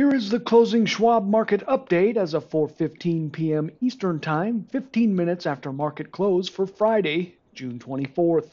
[0.00, 3.70] Here is the closing Schwab market update as of 4:15 p.m.
[3.82, 8.48] Eastern Time, 15 minutes after market close for Friday, June 24th.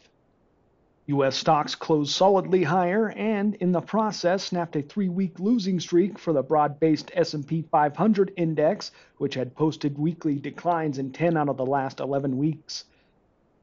[1.05, 6.33] US stocks closed solidly higher and in the process snapped a 3-week losing streak for
[6.33, 11.65] the broad-based S&P 500 index, which had posted weekly declines in 10 out of the
[11.65, 12.83] last 11 weeks.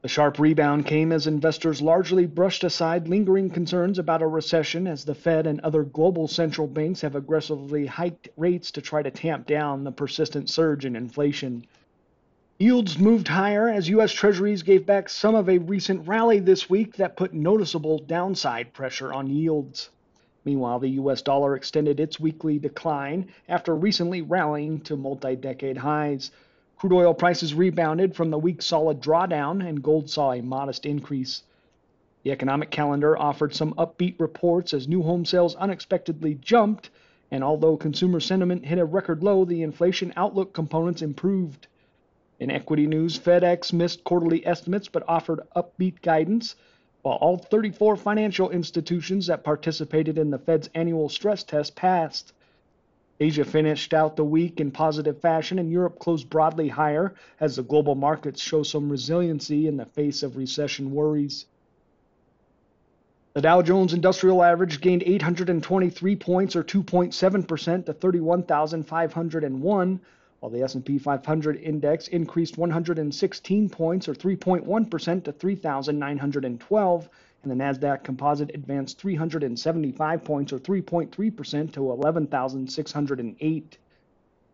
[0.04, 5.02] The sharp rebound came as investors largely brushed aside lingering concerns about a recession as
[5.06, 9.46] the Fed and other global central banks have aggressively hiked rates to try to tamp
[9.46, 11.64] down the persistent surge in inflation.
[12.58, 14.12] Yields moved higher as U.S.
[14.12, 19.10] Treasuries gave back some of a recent rally this week that put noticeable downside pressure
[19.10, 19.88] on yields.
[20.44, 21.22] Meanwhile, the U.S.
[21.22, 26.30] dollar extended its weekly decline after recently rallying to multi decade highs.
[26.84, 31.42] Crude oil prices rebounded from the week's solid drawdown, and gold saw a modest increase.
[32.24, 36.90] The economic calendar offered some upbeat reports as new home sales unexpectedly jumped,
[37.30, 41.68] and although consumer sentiment hit a record low, the inflation outlook components improved.
[42.38, 46.54] In equity news, FedEx missed quarterly estimates but offered upbeat guidance,
[47.00, 52.34] while all 34 financial institutions that participated in the Fed's annual stress test passed.
[53.20, 57.62] Asia finished out the week in positive fashion, and Europe closed broadly higher as the
[57.62, 61.46] global markets show some resiliency in the face of recession worries.
[63.34, 70.00] The Dow Jones Industrial Average gained 823 points or 2.7% to 31,501,
[70.40, 77.08] while the S&P 500 index increased 116 points or 3.1% to 3,912
[77.44, 83.78] and the Nasdaq Composite advanced 375 points or 3.3% to 11,608.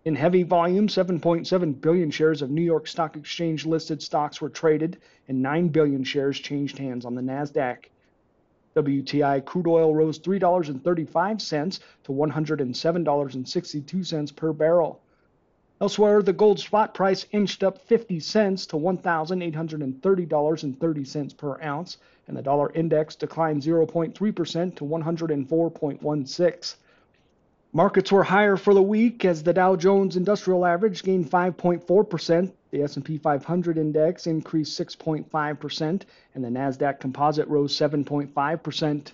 [0.05, 4.99] In heavy volume, 7.7 billion shares of New York Stock Exchange listed stocks were traded
[5.29, 7.87] and 9 billion shares changed hands on the Nasdaq.
[8.75, 15.01] WTI crude oil rose $3.35 to $107.62 per barrel.
[15.83, 21.97] Elsewhere, the gold spot price inched up 50 cents to $1,830.30 per ounce,
[22.29, 26.75] and the dollar index declined 0.3% to 104.16.
[27.73, 32.83] Markets were higher for the week as the Dow Jones Industrial Average gained 5.4%, the
[32.83, 36.03] S&P 500 index increased 6.5%,
[36.35, 39.13] and the Nasdaq Composite rose 7.5%.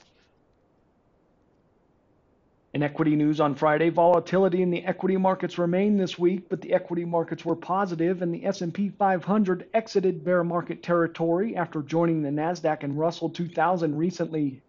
[2.77, 6.75] In equity news on Friday, volatility in the equity markets remained this week, but the
[6.75, 12.29] equity markets were positive and the S&P 500 exited bear market territory after joining the
[12.29, 14.61] Nasdaq and Russell 2000 recently.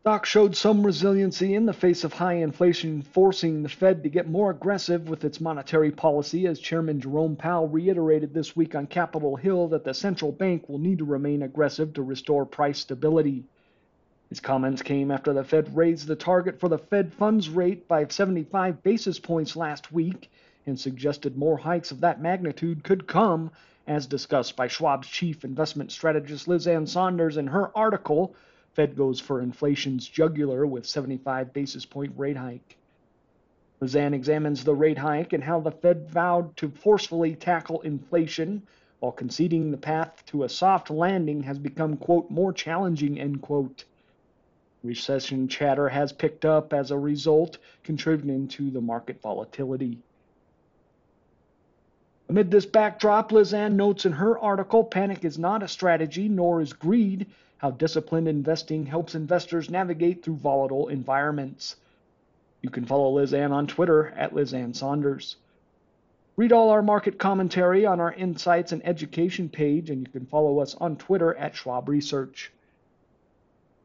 [0.00, 4.26] Stock showed some resiliency in the face of high inflation, forcing the Fed to get
[4.26, 9.36] more aggressive with its monetary policy, as Chairman Jerome Powell reiterated this week on Capitol
[9.36, 13.44] Hill that the central bank will need to remain aggressive to restore price stability.
[14.28, 18.06] His comments came after the Fed raised the target for the Fed funds rate by
[18.06, 20.30] 75 basis points last week
[20.66, 23.50] and suggested more hikes of that magnitude could come,
[23.86, 28.34] as discussed by Schwab's chief investment strategist Liz Ann Sonders in her article,
[28.74, 32.76] Fed Goes for Inflation's Jugular with 75 basis point rate hike.
[33.80, 38.62] Liz Ann examines the rate hike and how the Fed vowed to forcefully tackle inflation
[39.00, 43.84] while conceding the path to a soft landing has become, quote, more challenging, end quote.
[44.84, 49.98] Recession chatter has picked up as a result, contributing to the market volatility.
[52.28, 56.60] Amid this backdrop, Liz Ann notes in her article Panic is not a strategy, nor
[56.60, 61.76] is greed, how disciplined investing helps investors navigate through volatile environments.
[62.62, 65.36] You can follow Liz Ann on Twitter at Liz Ann Sonders.
[66.36, 70.60] Read all our market commentary on our Insights and Education page, and you can follow
[70.60, 72.52] us on Twitter at Schwab Research.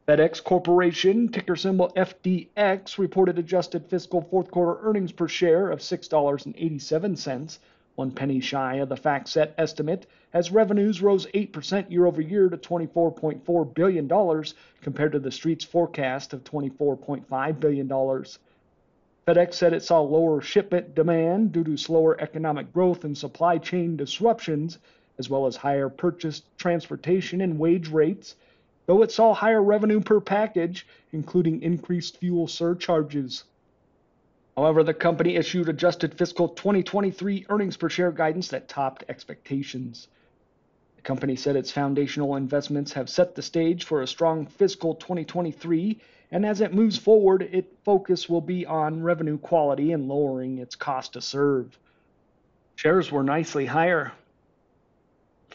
[0.06, 7.60] FedEx Corporation, ticker symbol FDX, reported adjusted fiscal fourth quarter earnings per share of $6.87,
[7.96, 12.58] one penny shy of the FactSet estimate, as revenues rose 8% year over year to
[12.58, 14.44] $24.4 billion
[14.82, 17.88] compared to the street's forecast of $24.5 billion.
[17.88, 23.96] FedEx said it saw lower shipment demand due to slower economic growth and supply chain
[23.96, 24.80] disruptions,
[25.18, 28.36] as well as higher purchase, transportation, and wage rates
[28.86, 33.44] though it saw higher revenue per package, including increased fuel surcharges.
[34.56, 40.08] However, the company issued adjusted fiscal 2023 earnings per share guidance that topped expectations.
[40.98, 46.00] The company said its foundational investments have set the stage for a strong fiscal 2023,
[46.32, 50.76] and as it moves forward, its focus will be on revenue quality and lowering its
[50.76, 51.78] cost to serve.
[52.76, 54.12] Shares were nicely higher,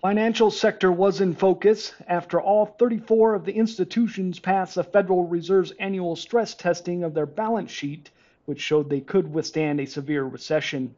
[0.01, 5.73] Financial sector was in focus after all 34 of the institutions passed the Federal Reserve's
[5.73, 8.09] annual stress testing of their balance sheet.
[8.45, 10.95] which showed they could withstand a severe recession.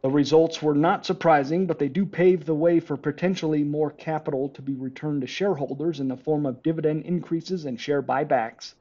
[0.00, 4.48] The results were not surprising, but they do pave the way for potentially more capital
[4.48, 8.72] to be returned to shareholders in the form of dividend increases and share buybacks.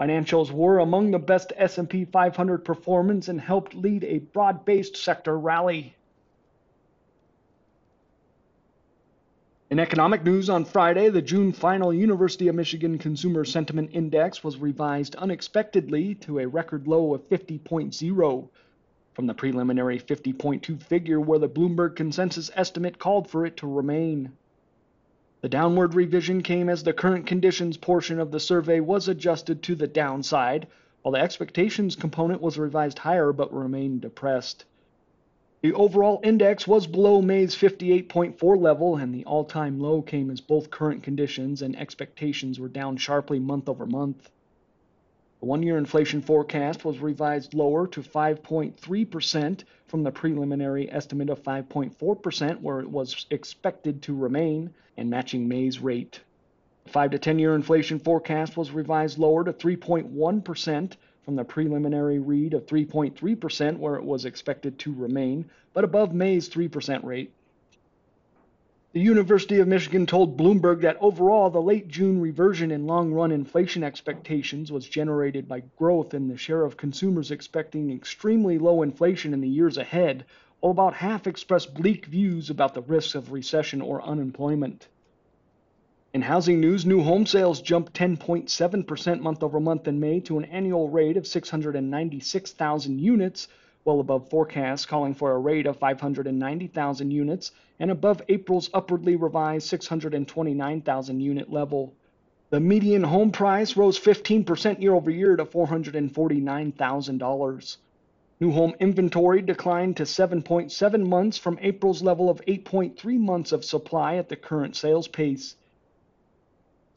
[0.00, 5.94] Financials were among the best S&P 500 performance and helped lead a broad-based sector rally.
[9.68, 14.58] In economic news on Friday, the June final University of Michigan Consumer Sentiment Index was
[14.58, 18.48] revised unexpectedly to a record low of 50.0
[19.12, 24.30] from the preliminary 50.2 figure where the Bloomberg consensus estimate called for it to remain.
[25.40, 29.74] The downward revision came as the current conditions portion of the survey was adjusted to
[29.74, 30.68] the downside,
[31.02, 34.64] while the expectations component was revised higher but remained depressed.
[35.66, 40.40] The overall index was below May's 58.4 level, and the all time low came as
[40.40, 44.30] both current conditions and expectations were down sharply month over month.
[45.40, 51.42] The one year inflation forecast was revised lower to 5.3% from the preliminary estimate of
[51.42, 56.20] 5.4%, where it was expected to remain, and matching May's rate.
[56.84, 60.92] The 5 to 10 year inflation forecast was revised lower to 3.1%
[61.26, 66.48] from the preliminary read of 3.3%, where it was expected to remain, but above May's
[66.48, 67.32] 3% rate.
[68.92, 73.32] The University of Michigan told Bloomberg that overall, the late June reversion in long run
[73.32, 79.34] inflation expectations was generated by growth in the share of consumers expecting extremely low inflation
[79.34, 80.24] in the years ahead,
[80.60, 84.86] while about half expressed bleak views about the risks of recession or unemployment.
[86.16, 90.46] In housing news, new home sales jumped 10.7% month over month in May to an
[90.46, 93.48] annual rate of 696,000 units,
[93.84, 99.68] well above forecasts calling for a rate of 590,000 units and above April's upwardly revised
[99.68, 101.92] 629,000 unit level.
[102.48, 107.76] The median home price rose 15% year over year to $449,000.
[108.40, 114.16] New home inventory declined to 7.7 months from April's level of 8.3 months of supply
[114.16, 115.56] at the current sales pace.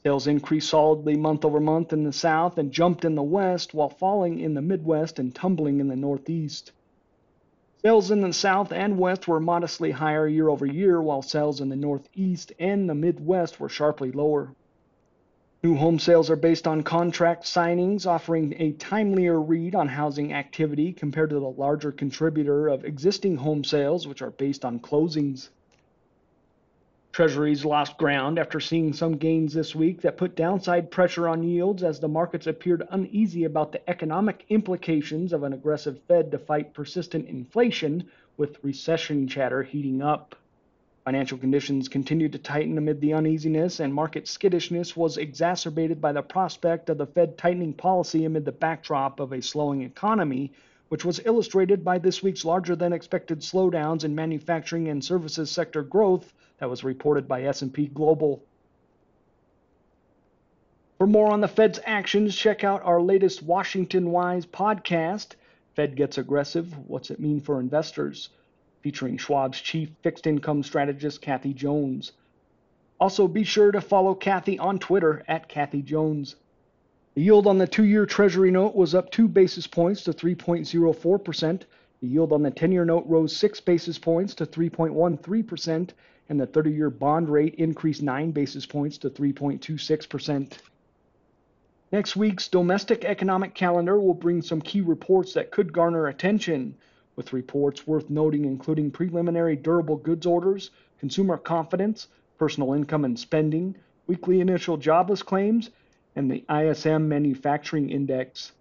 [0.03, 3.89] Sales increased solidly month over month in the South and jumped in the West while
[3.89, 6.71] falling in the Midwest and tumbling in the Northeast.
[7.81, 11.67] Sales in the South and West were modestly higher year over year, while sales in
[11.67, 14.53] the Northeast and the Midwest were sharply lower.
[15.63, 20.93] New home sales are based on contract signings, offering a timelier read on housing activity
[20.93, 25.49] compared to the larger contributor of existing home sales, which are based on closings.
[27.11, 31.83] Treasuries lost ground after seeing some gains this week that put downside pressure on yields
[31.83, 36.73] as the markets appeared uneasy about the economic implications of an aggressive Fed to fight
[36.73, 38.05] persistent inflation,
[38.37, 40.35] with recession chatter heating up.
[41.03, 46.21] Financial conditions continued to tighten amid the uneasiness, and market skittishness was exacerbated by the
[46.21, 50.51] prospect of the Fed tightening policy amid the backdrop of a slowing economy,
[50.89, 55.81] which was illustrated by this week's larger than expected slowdowns in manufacturing and services sector
[55.83, 58.43] growth that was reported by S&P Global.
[60.97, 65.35] For more on the Fed's actions, check out our latest Washington Wise podcast,
[65.75, 68.29] Fed Gets Aggressive What's It Mean for Investors,
[68.81, 72.11] featuring Schwab's chief fixed income strategist, Kathy Jones.
[72.99, 76.35] Also, be sure to follow Kathy on Twitter at Kathy Jones.
[77.19, 81.63] The yield on the two year Treasury note was up two basis points to 3.04%.
[81.99, 85.89] The yield on the 10 year note rose six basis points to 3.13%,
[86.29, 90.59] and the 30 year bond rate increased 9 basis points to 3.26%.
[91.91, 96.73] Next week's domestic economic calendar will bring some key reports that could garner attention,
[97.17, 100.71] with reports worth noting including preliminary durable goods orders,
[101.01, 102.07] consumer confidence,
[102.37, 103.75] personal income and spending,
[104.07, 105.69] weekly initial jobless claims,
[106.19, 108.51] and the ISM Manufacturing Index.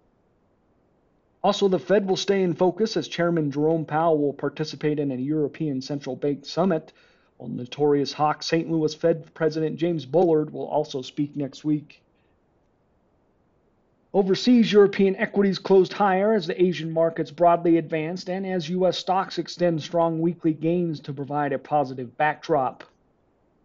[1.43, 5.15] Also, the Fed will stay in focus as Chairman Jerome Powell will participate in a
[5.15, 6.93] European Central Bank summit
[7.35, 8.71] while notorious hawk St.
[8.71, 12.01] Louis Fed President James Bullard will also speak next week.
[14.13, 18.97] Overseas European equities closed higher as the Asian markets broadly advanced and as U.S.
[18.97, 22.85] stocks extend strong weekly gains to provide a positive backdrop.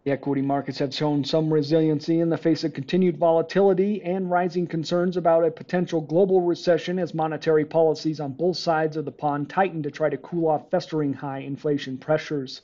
[0.05, 4.67] The equity markets have shown some resiliency in the face of continued volatility and rising
[4.67, 9.49] concerns about a potential global recession as monetary policies on both sides of the pond
[9.49, 12.61] tighten to try to cool off festering high inflation pressures.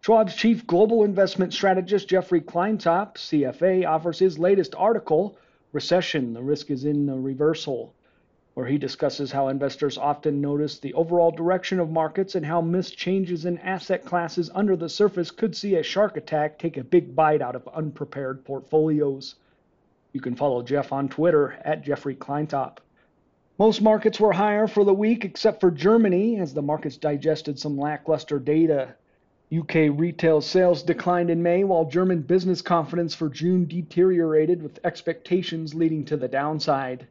[0.00, 5.38] Schwab's chief global investment strategist Jeffrey Kleintop, CFA, offers his latest article,
[5.70, 7.94] Recession The Risk is in the Reversal,
[8.56, 12.96] where he discusses how investors often notice the overall direction of markets and how missed
[12.96, 17.14] changes in asset classes under the surface could see a shark attack take a big
[17.14, 19.34] bite out of unprepared portfolios.
[20.14, 22.78] You can follow Jeff on Twitter at Jeffrey Kleintop.
[23.58, 27.76] Most markets were higher for the week except for Germany as the markets digested some
[27.76, 28.94] lackluster data.
[29.54, 35.74] UK retail sales declined in May while German business confidence for June deteriorated with expectations
[35.74, 37.06] leading to the downside.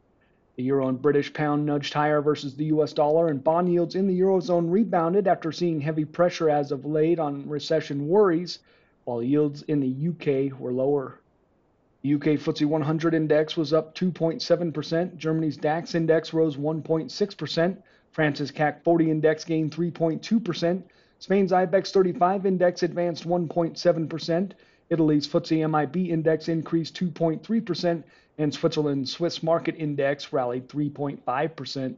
[0.56, 4.06] The euro and British pound nudged higher versus the US dollar, and bond yields in
[4.06, 8.58] the eurozone rebounded after seeing heavy pressure as of late on recession worries,
[9.04, 11.20] while yields in the UK were lower.
[12.00, 15.16] The UK FTSE 100 index was up 2.7%.
[15.16, 17.76] Germany's DAX index rose 1.6%.
[18.12, 20.82] France's CAC 40 index gained 3.2%.
[21.18, 24.52] Spain's IBEX 35 index advanced 1.7%.
[24.88, 28.02] Italy's FTSE MIB index increased 2.3%,
[28.38, 31.96] and Switzerland's Swiss market index rallied 3.5%.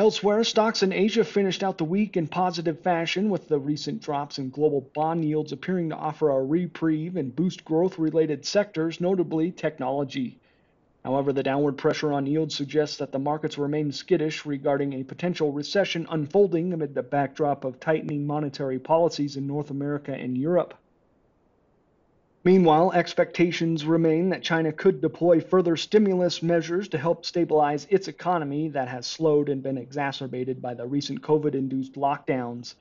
[0.00, 4.38] Elsewhere, stocks in Asia finished out the week in positive fashion, with the recent drops
[4.38, 9.52] in global bond yields appearing to offer a reprieve and boost growth related sectors, notably
[9.52, 10.38] technology.
[11.04, 15.52] However, the downward pressure on yields suggests that the markets remain skittish regarding a potential
[15.52, 20.74] recession unfolding amid the backdrop of tightening monetary policies in North America and Europe.
[22.42, 28.68] Meanwhile, expectations remain that China could deploy further stimulus measures to help stabilize its economy
[28.70, 32.76] that has slowed and been exacerbated by the recent COVID induced lockdowns.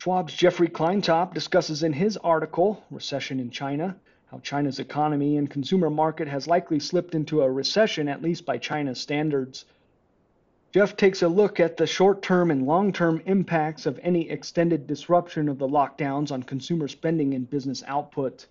[0.00, 5.88] Schwab's Jeffrey Kleintop discusses in his article, Recession in China, how China's economy and consumer
[5.88, 9.66] market has likely slipped into a recession, at least by China's standards.
[10.72, 14.86] Jeff takes a look at the short term and long term impacts of any extended
[14.86, 18.46] disruption of the lockdowns on consumer spending and business output.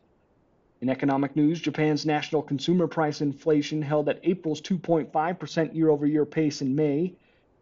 [0.81, 6.25] In economic news, Japan's national consumer price inflation held at April's 2.5% year over year
[6.25, 7.13] pace in May,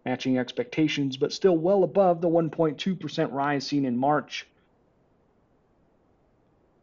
[0.06, 4.48] matching expectations but still well above the 1.2% rise seen in March.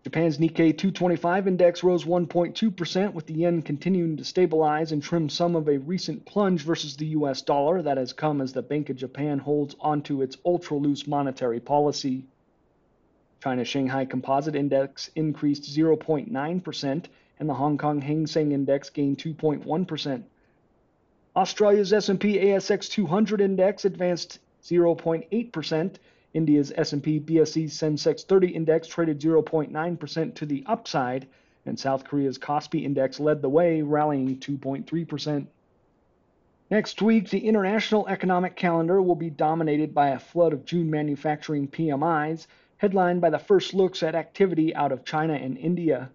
[0.02, 5.54] Japan's Nikkei 225 index rose 1.2%, with the yen continuing to stabilize and trim some
[5.54, 8.96] of a recent plunge versus the US dollar that has come as the Bank of
[8.96, 12.24] Japan holds onto its ultra loose monetary policy.
[13.42, 17.04] China's Shanghai Composite Index increased 0.9%,
[17.38, 20.22] and the Hong Kong Hang Seng Index gained 2.1%.
[21.36, 25.96] Australia's S&P ASX 200 Index advanced 0.8%,
[26.32, 31.26] India's S&P BSE Sensex 30 index traded 0.9% to the upside,
[31.66, 35.46] and South Korea's Kospi index led the way, rallying 2.3%.
[36.70, 41.66] Next week, the international economic calendar will be dominated by a flood of June manufacturing
[41.66, 42.46] PMIs,
[42.76, 46.10] headlined by the first looks at activity out of China and India.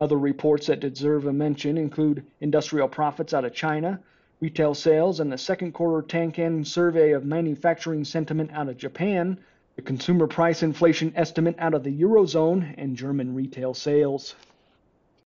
[0.00, 4.00] Other reports that deserve a mention include industrial profits out of China,
[4.44, 9.38] Retail sales and the second quarter Tankan survey of manufacturing sentiment out of Japan,
[9.74, 14.34] the consumer price inflation estimate out of the Eurozone, and German retail sales.